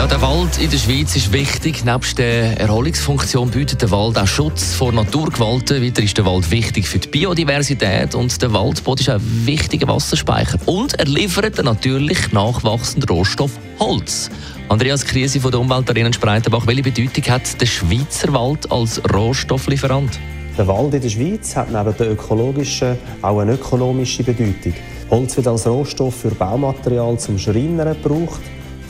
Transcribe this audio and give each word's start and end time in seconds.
ja, 0.00 0.06
der 0.06 0.22
Wald 0.22 0.56
in 0.56 0.70
der 0.70 0.78
Schweiz 0.78 1.14
ist 1.14 1.30
wichtig. 1.30 1.84
Nebst 1.84 2.16
der 2.16 2.58
Erholungsfunktion 2.58 3.50
bietet 3.50 3.82
der 3.82 3.90
Wald 3.90 4.16
auch 4.16 4.26
Schutz 4.26 4.72
vor 4.72 4.92
Naturgewalten. 4.92 5.82
Weiter 5.82 6.02
ist 6.02 6.16
der 6.16 6.24
Wald 6.24 6.50
wichtig 6.50 6.88
für 6.88 6.98
die 6.98 7.08
Biodiversität 7.08 8.14
und 8.14 8.40
der 8.40 8.50
Waldboden 8.54 9.00
ist 9.02 9.10
ein 9.10 9.46
wichtiger 9.46 9.88
Wasserspeicher. 9.88 10.58
Und 10.64 10.98
er 10.98 11.04
liefert 11.04 11.62
natürlich 11.62 12.32
nachwachsenden 12.32 13.10
Rohstoff 13.10 13.50
Holz. 13.78 14.30
Andreas 14.70 15.04
Krise 15.04 15.38
von 15.38 15.50
der 15.50 15.60
Umweltarena 15.60 16.10
Spreitenbach, 16.10 16.66
welche 16.66 16.82
Bedeutung 16.82 17.24
hat 17.24 17.60
der 17.60 17.66
Schweizer 17.66 18.32
Wald 18.32 18.72
als 18.72 19.02
Rohstofflieferant? 19.12 20.18
Der 20.56 20.66
Wald 20.66 20.94
in 20.94 21.02
der 21.02 21.10
Schweiz 21.10 21.54
hat 21.54 21.70
neben 21.70 21.94
der 21.98 22.12
ökologischen 22.12 22.96
auch 23.20 23.40
eine 23.40 23.52
ökonomische 23.52 24.22
Bedeutung. 24.22 24.72
Holz 25.10 25.36
wird 25.36 25.46
als 25.46 25.66
Rohstoff 25.66 26.14
für 26.14 26.30
Baumaterial 26.30 27.18
zum 27.18 27.38
Schreinern 27.38 27.94
gebraucht 28.02 28.40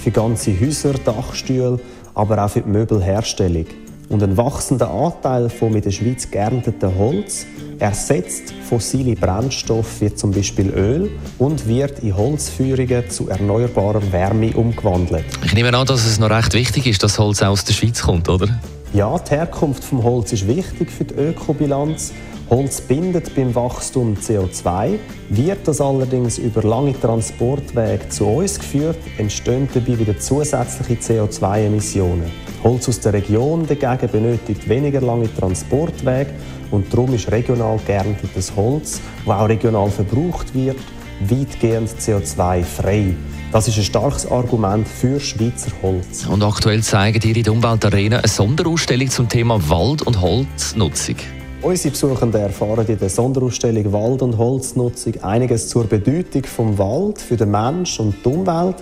für 0.03 0.11
ganze 0.11 0.59
Häuser, 0.59 0.95
Dachstühle, 0.95 1.79
aber 2.15 2.45
auch 2.45 2.51
für 2.51 2.63
die 2.63 2.69
Möbelherstellung. 2.69 3.67
Und 4.09 4.23
ein 4.25 4.37
wachsender 4.37 4.91
Anteil 4.91 5.49
von 5.49 5.75
in 5.75 5.83
der 5.83 5.93
Schweiz 5.93 6.29
geernteten 6.29 6.99
Holz 6.99 7.47
ersetzt 7.79 8.53
fossile 8.69 9.15
Brennstoffe 9.15 10.01
wie 10.01 10.13
zum 10.13 10.33
Beispiel 10.33 10.71
Öl 10.71 11.11
und 11.39 11.69
wird 11.69 12.01
in 12.01 12.17
Holzführungen 12.17 13.09
zu 13.09 13.29
erneuerbarer 13.29 14.03
Wärme 14.11 14.53
umgewandelt. 14.55 15.25
Ich 15.45 15.55
nehme 15.55 15.73
an, 15.77 15.87
dass 15.87 16.05
es 16.05 16.19
noch 16.19 16.31
recht 16.31 16.55
wichtig 16.55 16.87
ist, 16.87 17.03
dass 17.05 17.21
Holz 17.21 17.41
aus 17.43 17.65
der 17.65 17.73
Schweiz 17.73 18.03
kommt, 18.03 18.29
oder? 18.29 18.49
Ja, 18.93 19.17
die 19.19 19.31
Herkunft 19.31 19.85
vom 19.85 20.03
Holz 20.03 20.33
ist 20.33 20.49
wichtig 20.49 20.91
für 20.91 21.05
die 21.05 21.15
Ökobilanz 21.15 22.13
Holz 22.51 22.81
bindet 22.81 23.33
beim 23.37 23.55
Wachstum 23.55 24.17
CO2. 24.17 24.99
Wird 25.29 25.69
das 25.69 25.81
allerdings 25.81 26.37
über 26.37 26.65
lange 26.65 26.99
Transportwege 27.01 28.09
zu 28.09 28.27
uns 28.27 28.59
geführt, 28.59 28.99
entstehen 29.19 29.69
dabei 29.73 29.97
wieder 29.97 30.19
zusätzliche 30.19 31.01
CO2-Emissionen. 31.01 32.29
Holz 32.65 32.89
aus 32.89 32.99
der 32.99 33.13
Region 33.13 33.69
dagegen 33.69 34.11
benötigt 34.11 34.69
weniger 34.69 35.01
lange 35.01 35.33
Transportwege 35.33 36.31
und 36.73 36.93
darum 36.93 37.15
ist 37.15 37.31
regional 37.31 37.79
geerntetes 37.87 38.57
Holz, 38.57 39.01
das 39.25 39.33
auch 39.33 39.49
regional 39.49 39.89
verbraucht 39.89 40.53
wird, 40.53 40.79
weitgehend 41.21 41.91
CO2-frei. 41.91 43.15
Das 43.53 43.67
ist 43.67 43.79
ein 43.79 43.85
starkes 43.85 44.31
Argument 44.31 44.87
für 44.87 45.19
Schweizer 45.19 45.73
Holz. 45.83 46.25
Und 46.27 46.43
aktuell 46.45 46.85
zeigen 46.85 47.21
ihr 47.29 47.37
in 47.37 47.43
der 47.43 47.53
Umweltarena 47.53 48.19
eine 48.19 48.29
Sonderausstellung 48.29 49.11
zum 49.11 49.29
Thema 49.29 49.69
Wald- 49.69 50.03
und 50.03 50.21
Holznutzung. 50.21 51.17
Unsere 51.63 51.91
Besuchenden 51.91 52.41
erfahren 52.41 52.87
in 52.87 52.99
der 52.99 53.11
Sonderausstellung 53.11 53.93
Wald- 53.93 54.23
und 54.23 54.39
Holznutzung 54.39 55.23
einiges 55.23 55.69
zur 55.69 55.85
Bedeutung 55.85 56.45
vom 56.45 56.79
Wald 56.79 57.21
für 57.21 57.37
den 57.37 57.51
Mensch 57.51 58.01
und 58.01 58.15
die 58.25 58.29
Umwelt 58.29 58.77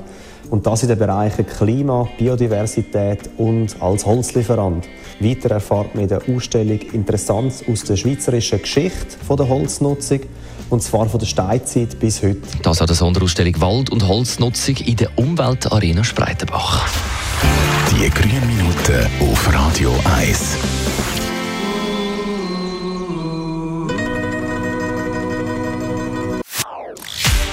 und 0.51 0.65
das 0.65 0.83
in 0.83 0.89
den 0.89 0.99
Bereichen 0.99 1.45
Klima, 1.45 2.09
Biodiversität 2.17 3.31
und 3.37 3.75
als 3.83 4.07
Holzlieferant. 4.07 4.89
Weiter 5.19 5.51
erfahrt 5.51 5.97
man 5.97 6.05
in 6.05 6.09
der 6.09 6.23
Ausstellung 6.33 6.79
Interessantes 6.93 7.65
aus 7.69 7.83
der 7.83 7.97
schweizerischen 7.97 8.63
Geschichte 8.63 9.17
der 9.29 9.49
Holznutzung 9.49 10.21
und 10.71 10.81
zwar 10.81 11.09
von 11.09 11.19
der 11.19 11.27
Steinzeit 11.27 11.99
bis 11.99 12.23
heute. 12.23 12.43
Das 12.63 12.81
hat 12.81 12.91
der 12.91 12.97
Sonderausstellung 12.97 13.61
Wald- 13.61 13.91
und 13.91 14.07
Holznutzung 14.07 14.77
in 14.77 14.95
der 14.95 15.19
Umweltarena 15.19 16.05
Spreitenbach. 16.05 16.87
Die 17.91 18.09
grünen 18.09 18.47
Minuten 18.47 19.07
auf 19.21 19.53
Radio 19.53 19.93
1. 20.17 20.58